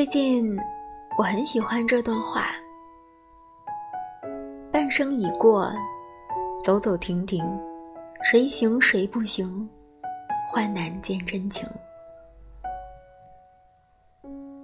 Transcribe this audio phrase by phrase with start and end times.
[0.00, 0.58] 最近
[1.18, 2.46] 我很喜欢这段话：
[4.72, 5.70] 半生已过，
[6.64, 7.44] 走走停停，
[8.22, 9.68] 谁行谁不行，
[10.48, 11.68] 患难见真情。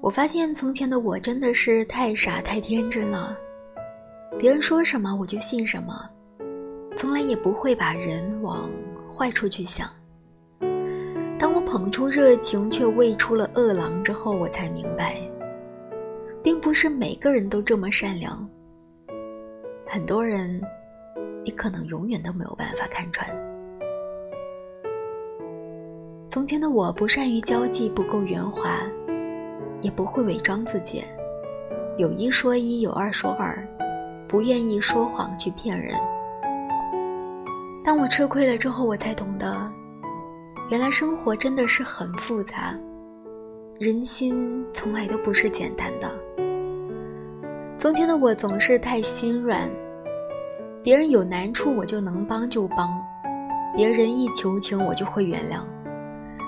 [0.00, 3.37] 我发现从前的我真的是太傻太天真了，
[4.38, 6.09] 别人说什么我就信什么，
[6.96, 8.70] 从来也不会把人往
[9.14, 9.87] 坏处去想。
[11.66, 15.16] 捧出热情却喂出了恶狼之后，我才明白，
[16.42, 18.48] 并不是每个人都这么善良。
[19.84, 20.62] 很多人，
[21.44, 23.28] 你可能永远都没有办法看穿。
[26.28, 28.80] 从前的我不善于交际，不够圆滑。
[29.82, 31.04] 也不会伪装自己，
[31.98, 33.56] 有一说一，有二说二，
[34.26, 35.95] 不愿意说谎去骗人。
[37.84, 39.70] 当我吃亏了之后，我才懂得，
[40.68, 42.76] 原来生活真的是很复杂，
[43.78, 46.10] 人心从来都不是简单的。
[47.76, 49.70] 从前的我总是太心软，
[50.82, 52.88] 别人有难处我就能帮就帮，
[53.76, 55.60] 别人一求情我就会原谅，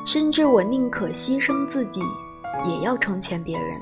[0.04, 2.00] 甚至我宁可牺牲自己。
[2.64, 3.80] 也要成全别人。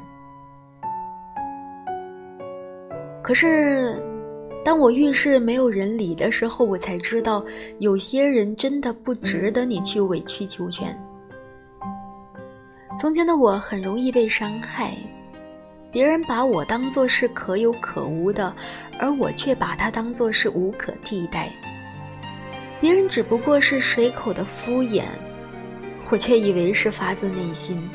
[3.22, 3.96] 可是，
[4.66, 7.44] 当我遇事没有人理的时候，我才知道，
[7.78, 10.92] 有些人真的不值得你去委曲求全。
[12.98, 14.92] 从前的我很容易被伤害，
[15.92, 18.52] 别人把我当做是可有可无的，
[18.98, 21.48] 而我却把他当做是无可替代。
[22.80, 25.04] 别人只不过是随口的敷衍，
[26.10, 27.88] 我却以为是发自内心。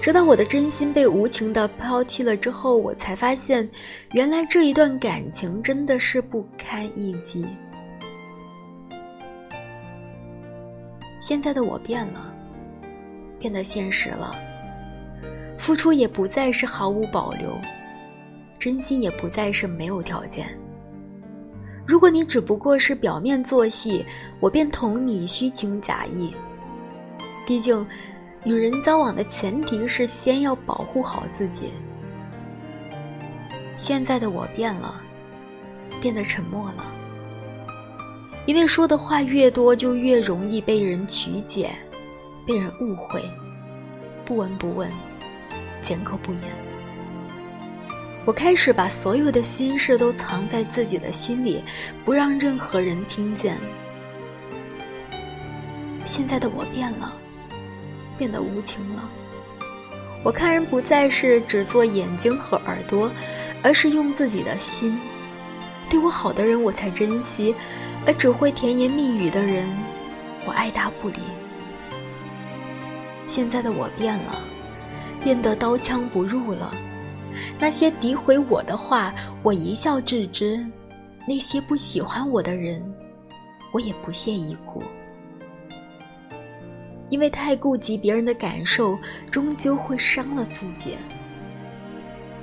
[0.00, 3.68] 直到我的真心被无情的抛弃了之后，我才发现，
[4.12, 7.44] 原来这一段感情真的是不堪一击。
[11.20, 12.32] 现在的我变了，
[13.40, 14.32] 变得现实了，
[15.58, 17.58] 付出也不再是毫无保留，
[18.60, 20.46] 真心也不再是没有条件。
[21.84, 24.06] 如果你只不过是表面做戏，
[24.38, 26.32] 我便同你虚情假意。
[27.44, 27.84] 毕竟。
[28.46, 31.72] 与人交往的前提是先要保护好自己。
[33.76, 35.02] 现在的我变了，
[36.00, 36.86] 变得沉默了，
[38.46, 41.72] 因为说的话越多，就越容易被人曲解，
[42.46, 43.20] 被人误会，
[44.24, 44.88] 不闻不问，
[45.82, 46.42] 缄口不言。
[48.24, 51.64] 我开始把所有的心事都藏在自己的心里，
[52.04, 53.58] 不让任何人听见。
[56.04, 57.12] 现在的我变了。
[58.18, 59.08] 变得无情了。
[60.22, 63.10] 我看人不再是只做眼睛和耳朵，
[63.62, 64.98] 而是用自己的心。
[65.88, 67.54] 对我好的人我才珍惜，
[68.04, 69.68] 而只会甜言蜜语的人，
[70.44, 71.18] 我爱答不理。
[73.26, 74.40] 现在的我变了，
[75.22, 76.74] 变得刀枪不入了。
[77.58, 80.58] 那些诋毁我的话，我一笑置之；
[81.28, 82.82] 那些不喜欢我的人，
[83.72, 84.82] 我也不屑一顾。
[87.08, 88.98] 因为太顾及别人的感受，
[89.30, 90.96] 终究会伤了自己。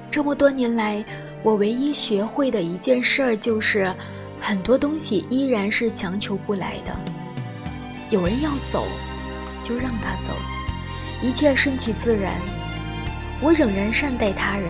[0.09, 1.03] 这么多年来，
[1.43, 3.93] 我唯一学会的一件事儿就是，
[4.39, 6.95] 很多东西依然是强求不来的。
[8.09, 8.85] 有人要走，
[9.63, 10.33] 就让他走，
[11.21, 12.39] 一切顺其自然。
[13.41, 14.69] 我仍然善待他人，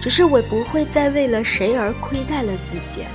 [0.00, 3.06] 只是我不会再为了谁而亏待了自己。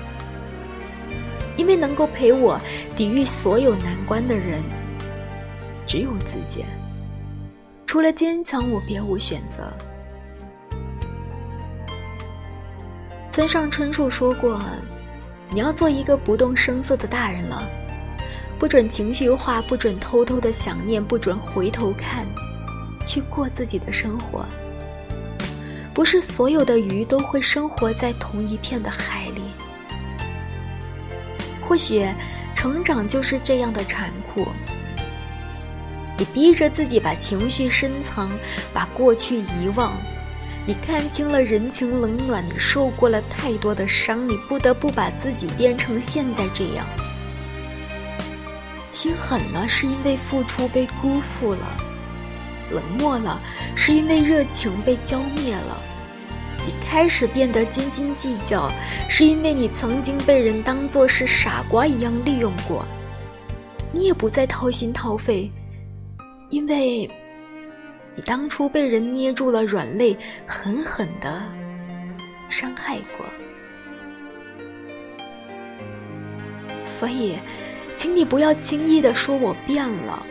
[1.57, 2.59] 因为能够陪我
[2.95, 4.63] 抵御所有难关的人。
[5.87, 6.65] 只有自己，
[7.85, 9.71] 除了坚强，我别无选择。
[13.29, 14.61] 村上春树说过
[15.49, 17.65] ：“你要做一个不动声色的大人了，
[18.59, 22.27] 不准情绪化，不准偷偷的想念，不准回头看，
[23.05, 24.45] 去过自己的生活。
[25.93, 29.41] 不是所有的鱼都会生活在同一片的海里。
[31.65, 32.05] 或许，
[32.53, 34.45] 成长就是这样的残酷。”
[36.17, 38.31] 你逼着自己把情绪深藏，
[38.73, 39.95] 把过去遗忘。
[40.65, 46.85] 你看清了人情冷暖，你受过了太多的伤，你不得不把自己变成现在这样。
[48.91, 51.67] 心狠了，是因为付出被辜负了；
[52.71, 53.39] 冷漠了，
[53.75, 55.77] 是因为热情被浇灭了。
[56.65, 58.69] 你开始变得斤斤计较，
[59.07, 62.83] 是因为你曾经被人当作是傻瓜一样利用过。
[63.93, 65.49] 你也不再掏心掏肺。
[66.49, 67.09] 因为，
[68.15, 70.17] 你当初被人捏住了软肋，
[70.47, 71.43] 狠狠的
[72.47, 73.25] 伤害过，
[76.85, 77.37] 所以，
[77.97, 80.25] 请你不要轻易的说我变了。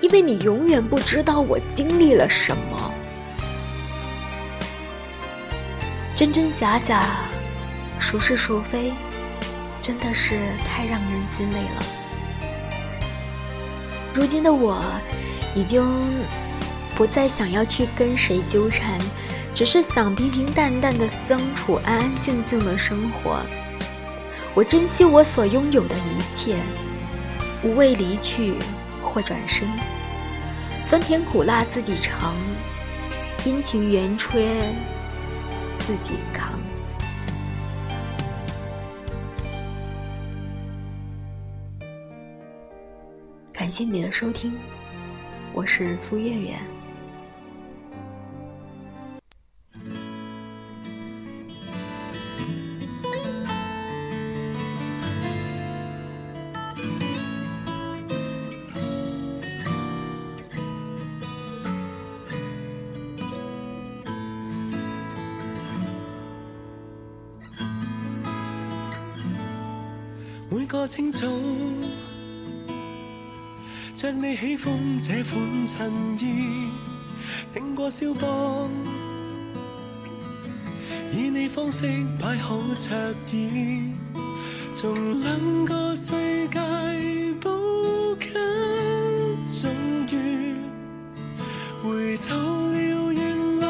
[0.00, 2.92] 因为你永远不知道我经历了什么。
[6.16, 7.04] 真真假假，
[8.00, 8.92] 孰是孰非，
[9.80, 11.99] 真的是太让人心累了。
[14.12, 14.82] 如今的我，
[15.54, 15.84] 已经
[16.96, 18.98] 不再想要去跟谁纠缠，
[19.54, 23.40] 只是想平平淡淡的相处，安安静静的生活。
[24.52, 26.56] 我珍惜我所拥有的一切，
[27.62, 28.54] 无畏离去
[29.02, 29.68] 或转身，
[30.84, 32.34] 酸甜苦辣自己尝，
[33.44, 34.74] 阴晴圆缺
[35.78, 36.59] 自己扛。
[43.60, 44.54] 感谢你的收听，
[45.52, 46.56] 我是苏月月。
[70.48, 71.28] 每个清早，
[74.00, 76.70] 着你喜欢这款衬衣，
[77.52, 78.70] 听过肖邦，
[81.12, 81.84] 以你方式
[82.18, 82.96] 摆好桌
[83.30, 83.92] 椅，
[84.72, 86.14] 从两个世
[86.48, 86.58] 界
[87.42, 88.32] 步近，
[89.44, 89.70] 终
[90.10, 90.54] 于
[91.82, 93.66] 回头了，原来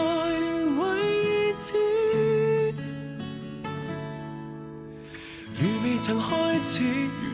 [0.78, 1.74] 位置。
[5.58, 6.84] 如未曾开始，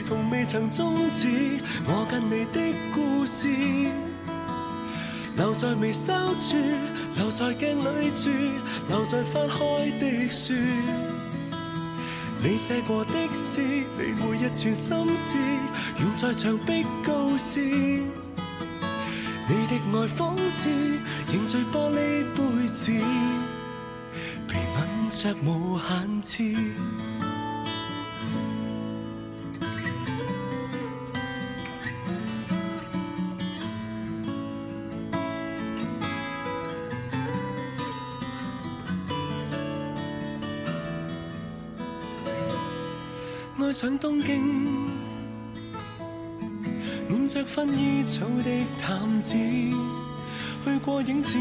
[0.07, 1.29] 同未曾终止，
[1.85, 2.61] 我跟你的
[2.95, 3.49] 故事，
[5.37, 6.57] 留在微笑处，
[7.17, 8.31] 留在镜里处，
[8.89, 9.59] 留在翻开
[9.99, 10.55] 的书。
[12.41, 15.37] 你写过的诗，你每一串心事，
[15.99, 17.59] 愿在墙壁告示。
[19.49, 20.69] 你的爱仿似
[21.27, 22.93] 凝聚玻璃杯子，
[24.47, 26.45] 被吻着无限次。
[43.59, 44.37] 爱上东京，
[47.09, 51.41] 念着薰衣草的毯子，去过影展，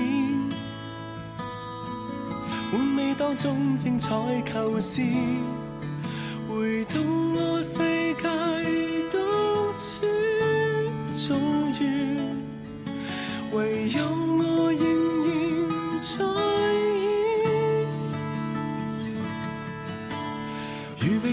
[2.72, 4.10] 玩味当中精彩
[4.54, 5.02] 构思，
[6.48, 7.80] 回到我世
[8.14, 8.24] 界
[9.12, 9.18] 独
[9.76, 10.08] 处，
[11.12, 11.38] 终
[11.82, 11.84] 于
[13.52, 14.00] 唯有
[14.38, 14.55] 我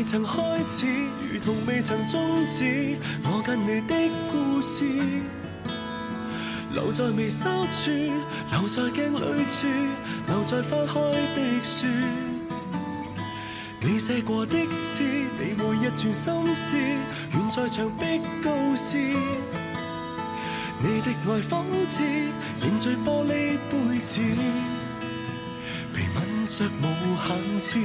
[0.03, 0.33] 未曾开
[0.67, 0.85] 始，
[1.33, 3.95] 如同未曾终止，我跟你的
[4.33, 4.85] 故事，
[6.73, 7.89] 留在未收处，
[8.51, 9.69] 留在镜里处，
[10.27, 11.01] 留在花开
[11.37, 11.87] 的书。
[13.81, 15.05] 你写过的诗，
[15.39, 16.77] 你每一串心事，
[17.35, 18.97] 愿在墙壁告示。
[20.83, 22.03] 你的爱仿似
[22.61, 24.21] 凝聚玻璃杯子，
[25.95, 26.85] 被吻着无
[27.25, 27.79] 限次。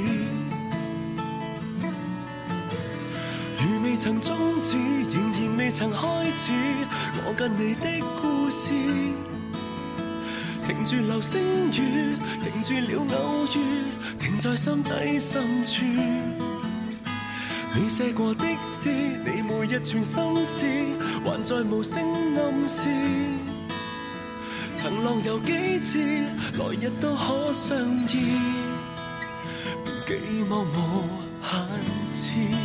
[3.97, 5.97] 曾终止，仍然未曾开
[6.35, 6.51] 始，
[7.25, 7.89] 我跟你的
[8.21, 8.71] 故事。
[10.67, 13.57] 停住流星雨，停住了偶遇，
[14.19, 15.83] 停在心底深处。
[17.73, 20.67] 你写过的诗，你每一串心事，
[21.25, 22.03] 还在无声
[22.37, 22.89] 暗示。
[24.75, 25.99] 曾浪游几次，
[26.59, 27.75] 来日都可相
[28.09, 28.37] 依，
[29.83, 31.03] 便寄望无
[31.41, 32.56] 限次。